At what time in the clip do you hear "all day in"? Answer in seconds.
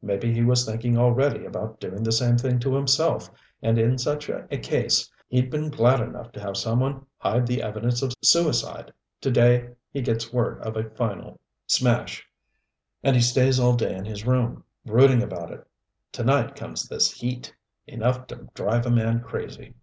13.58-14.04